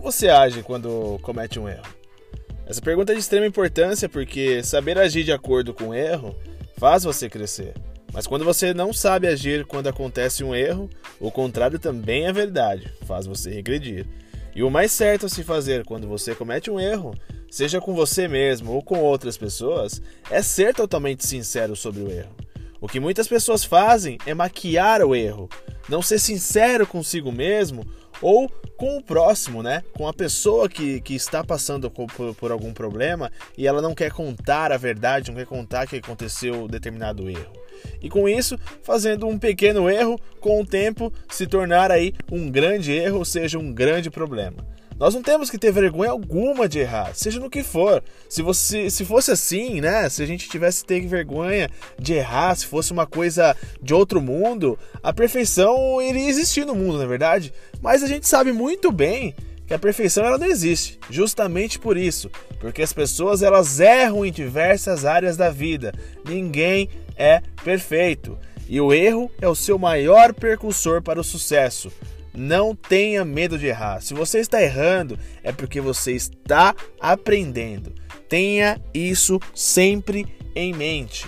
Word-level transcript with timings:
Como 0.00 0.10
você 0.10 0.30
age 0.30 0.62
quando 0.62 1.18
comete 1.20 1.60
um 1.60 1.68
erro? 1.68 1.84
Essa 2.66 2.80
pergunta 2.80 3.12
é 3.12 3.14
de 3.14 3.20
extrema 3.20 3.46
importância 3.46 4.08
porque 4.08 4.62
saber 4.64 4.98
agir 4.98 5.24
de 5.24 5.30
acordo 5.30 5.74
com 5.74 5.88
o 5.88 5.94
erro 5.94 6.34
faz 6.78 7.04
você 7.04 7.28
crescer. 7.28 7.74
Mas 8.10 8.26
quando 8.26 8.42
você 8.42 8.72
não 8.72 8.94
sabe 8.94 9.28
agir 9.28 9.66
quando 9.66 9.88
acontece 9.88 10.42
um 10.42 10.54
erro, 10.54 10.88
o 11.20 11.30
contrário 11.30 11.78
também 11.78 12.26
é 12.26 12.32
verdade, 12.32 12.90
faz 13.06 13.26
você 13.26 13.50
regredir. 13.50 14.06
E 14.56 14.62
o 14.62 14.70
mais 14.70 14.90
certo 14.90 15.26
a 15.26 15.28
se 15.28 15.44
fazer 15.44 15.84
quando 15.84 16.08
você 16.08 16.34
comete 16.34 16.70
um 16.70 16.80
erro, 16.80 17.14
seja 17.50 17.78
com 17.78 17.94
você 17.94 18.26
mesmo 18.26 18.72
ou 18.72 18.82
com 18.82 19.00
outras 19.00 19.36
pessoas, 19.36 20.00
é 20.30 20.40
ser 20.40 20.74
totalmente 20.74 21.26
sincero 21.26 21.76
sobre 21.76 22.00
o 22.00 22.10
erro. 22.10 22.34
O 22.80 22.88
que 22.88 22.98
muitas 22.98 23.28
pessoas 23.28 23.64
fazem 23.64 24.16
é 24.24 24.32
maquiar 24.32 25.02
o 25.02 25.14
erro, 25.14 25.46
não 25.90 26.00
ser 26.00 26.18
sincero 26.18 26.86
consigo 26.86 27.30
mesmo 27.30 27.84
ou 28.20 28.50
com 28.76 28.96
o 28.96 29.02
próximo, 29.02 29.62
né? 29.62 29.82
Com 29.94 30.08
a 30.08 30.12
pessoa 30.12 30.68
que, 30.68 31.00
que 31.00 31.14
está 31.14 31.44
passando 31.44 31.90
por, 31.90 32.34
por 32.34 32.50
algum 32.50 32.72
problema 32.72 33.30
e 33.56 33.66
ela 33.66 33.82
não 33.82 33.94
quer 33.94 34.10
contar 34.10 34.72
a 34.72 34.76
verdade, 34.76 35.30
não 35.30 35.36
quer 35.36 35.46
contar 35.46 35.86
que 35.86 35.96
aconteceu 35.96 36.66
determinado 36.66 37.28
erro. 37.28 37.52
E 38.00 38.08
com 38.08 38.28
isso, 38.28 38.58
fazendo 38.82 39.26
um 39.26 39.38
pequeno 39.38 39.88
erro, 39.88 40.18
com 40.38 40.60
o 40.60 40.66
tempo 40.66 41.12
se 41.28 41.46
tornar 41.46 41.90
aí 41.90 42.14
um 42.30 42.50
grande 42.50 42.92
erro, 42.92 43.18
ou 43.18 43.24
seja, 43.24 43.58
um 43.58 43.72
grande 43.72 44.10
problema. 44.10 44.66
Nós 45.00 45.14
não 45.14 45.22
temos 45.22 45.48
que 45.48 45.56
ter 45.56 45.72
vergonha 45.72 46.10
alguma 46.10 46.68
de 46.68 46.78
errar, 46.78 47.14
seja 47.14 47.40
no 47.40 47.48
que 47.48 47.62
for. 47.62 48.04
Se 48.28 48.42
você, 48.42 48.90
se 48.90 49.02
fosse 49.02 49.30
assim, 49.30 49.80
né? 49.80 50.06
Se 50.10 50.22
a 50.22 50.26
gente 50.26 50.46
tivesse 50.46 50.84
ter 50.84 51.00
vergonha 51.06 51.70
de 51.98 52.12
errar, 52.12 52.54
se 52.54 52.66
fosse 52.66 52.92
uma 52.92 53.06
coisa 53.06 53.56
de 53.82 53.94
outro 53.94 54.20
mundo, 54.20 54.78
a 55.02 55.10
perfeição 55.10 56.02
iria 56.02 56.28
existir 56.28 56.66
no 56.66 56.74
mundo, 56.74 56.98
na 56.98 57.04
é 57.04 57.06
verdade. 57.06 57.50
Mas 57.80 58.02
a 58.02 58.06
gente 58.06 58.28
sabe 58.28 58.52
muito 58.52 58.92
bem 58.92 59.34
que 59.66 59.72
a 59.72 59.78
perfeição 59.78 60.22
ela 60.22 60.36
não 60.36 60.46
existe, 60.46 60.98
justamente 61.08 61.78
por 61.78 61.96
isso, 61.96 62.30
porque 62.58 62.82
as 62.82 62.92
pessoas 62.92 63.42
elas 63.42 63.80
erram 63.80 64.26
em 64.26 64.30
diversas 64.30 65.06
áreas 65.06 65.34
da 65.34 65.48
vida. 65.48 65.94
Ninguém 66.28 66.90
é 67.16 67.40
perfeito 67.64 68.36
e 68.68 68.78
o 68.82 68.92
erro 68.92 69.30
é 69.40 69.48
o 69.48 69.54
seu 69.54 69.78
maior 69.78 70.34
percussor 70.34 71.00
para 71.00 71.18
o 71.18 71.24
sucesso. 71.24 71.90
Não 72.32 72.74
tenha 72.74 73.24
medo 73.24 73.58
de 73.58 73.66
errar. 73.66 74.00
Se 74.00 74.14
você 74.14 74.38
está 74.38 74.62
errando, 74.62 75.18
é 75.42 75.52
porque 75.52 75.80
você 75.80 76.12
está 76.12 76.74
aprendendo. 77.00 77.92
Tenha 78.28 78.80
isso 78.94 79.40
sempre 79.54 80.26
em 80.54 80.72
mente. 80.72 81.26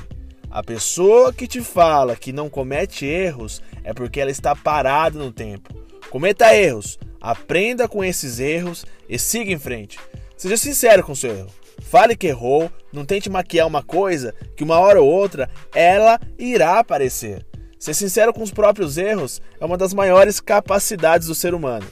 A 0.51 0.63
pessoa 0.63 1.33
que 1.33 1.47
te 1.47 1.61
fala 1.61 2.15
que 2.15 2.33
não 2.33 2.51
comete 2.51 3.07
erros 3.07 3.63
é 3.83 3.93
porque 3.95 4.21
ela 4.21 4.31
está 4.31 4.55
parada 4.55 5.19
no 5.19 5.33
tempo. 5.33 5.75
Cometa 6.11 6.55
erros, 6.55 6.99
aprenda 7.21 7.89
com 7.89 8.05
esses 8.05 8.39
erros 8.39 8.85
e 9.09 9.19
siga 9.19 9.51
em 9.51 9.59
frente. 9.59 9.99
Seja 10.37 10.57
sincero 10.57 11.03
com 11.03 11.15
seu 11.15 11.35
erro. 11.35 11.51
Fale 11.81 12.17
que 12.17 12.27
errou, 12.27 12.71
não 12.93 13.05
tente 13.05 13.31
maquiar 13.31 13.67
uma 13.67 13.83
coisa 13.83 14.35
que 14.57 14.63
uma 14.63 14.79
hora 14.79 15.01
ou 15.01 15.11
outra 15.11 15.49
ela 15.75 16.21
irá 16.39 16.79
aparecer. 16.79 17.45
Ser 17.83 17.95
sincero 17.95 18.33
com 18.33 18.45
os 18.45 18.53
próprios 18.53 18.97
erros 18.97 19.43
é 19.59 19.65
uma 19.65 19.77
das 19.77 19.93
maiores 19.93 20.39
capacidades 20.39 21.27
do 21.27 21.35
ser 21.35 21.53
humano. 21.53 21.85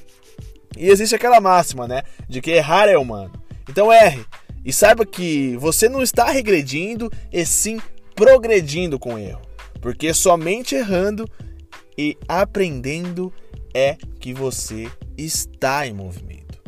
E 0.78 0.88
existe 0.88 1.16
aquela 1.16 1.40
máxima, 1.40 1.88
né, 1.88 2.04
de 2.28 2.40
que 2.40 2.52
errar 2.52 2.88
é 2.88 2.96
humano. 2.96 3.32
Então 3.68 3.92
erre 3.92 4.24
e 4.64 4.72
saiba 4.72 5.04
que 5.04 5.56
você 5.56 5.88
não 5.88 6.00
está 6.00 6.30
regredindo 6.30 7.10
e 7.32 7.44
sim 7.44 7.80
progredindo 8.14 9.00
com 9.00 9.14
o 9.14 9.18
erro, 9.18 9.42
porque 9.80 10.14
somente 10.14 10.76
errando 10.76 11.28
e 11.98 12.16
aprendendo 12.28 13.32
é 13.74 13.96
que 14.20 14.32
você 14.32 14.88
está 15.18 15.88
em 15.88 15.92
movimento. 15.92 16.62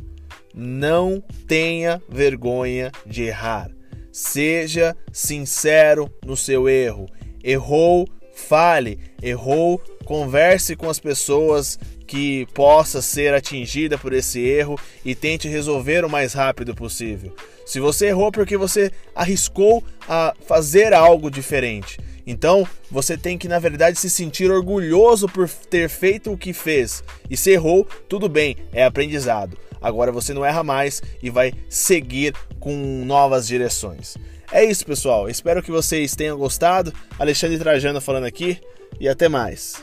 Não 0.52 1.22
tenha 1.46 2.02
vergonha 2.08 2.90
de 3.06 3.22
errar. 3.22 3.70
Seja 4.10 4.96
sincero 5.12 6.12
no 6.26 6.36
seu 6.36 6.68
erro. 6.68 7.06
Errou, 7.44 8.08
fale, 8.34 8.98
errou, 9.22 9.80
converse 10.04 10.76
com 10.76 10.88
as 10.88 10.98
pessoas 10.98 11.78
que 12.06 12.46
possa 12.52 13.00
ser 13.00 13.32
atingida 13.32 13.96
por 13.96 14.12
esse 14.12 14.40
erro 14.40 14.78
e 15.04 15.14
tente 15.14 15.48
resolver 15.48 16.04
o 16.04 16.10
mais 16.10 16.34
rápido 16.34 16.74
possível. 16.74 17.34
Se 17.64 17.80
você 17.80 18.08
errou 18.08 18.30
porque 18.30 18.56
você 18.56 18.90
arriscou 19.14 19.82
a 20.06 20.34
fazer 20.46 20.92
algo 20.92 21.30
diferente, 21.30 21.98
então 22.26 22.68
você 22.90 23.16
tem 23.16 23.38
que 23.38 23.48
na 23.48 23.58
verdade 23.58 23.98
se 23.98 24.10
sentir 24.10 24.50
orgulhoso 24.50 25.28
por 25.28 25.48
ter 25.48 25.88
feito 25.88 26.32
o 26.32 26.36
que 26.36 26.52
fez. 26.52 27.02
E 27.30 27.36
se 27.36 27.50
errou, 27.50 27.86
tudo 28.08 28.28
bem, 28.28 28.56
é 28.72 28.84
aprendizado. 28.84 29.56
Agora 29.80 30.12
você 30.12 30.32
não 30.32 30.44
erra 30.44 30.62
mais 30.62 31.02
e 31.22 31.30
vai 31.30 31.52
seguir 31.68 32.34
com 32.60 33.04
novas 33.04 33.46
direções. 33.46 34.16
É 34.52 34.62
isso, 34.62 34.84
pessoal. 34.84 35.30
Espero 35.30 35.62
que 35.62 35.70
vocês 35.70 36.14
tenham 36.14 36.36
gostado. 36.36 36.92
Alexandre 37.18 37.58
Trajano 37.58 38.02
falando 38.02 38.24
aqui 38.24 38.60
e 39.00 39.08
até 39.08 39.26
mais. 39.26 39.82